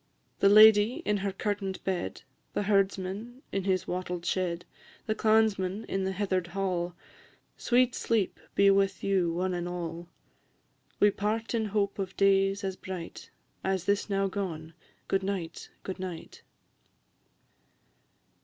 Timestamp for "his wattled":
3.65-4.25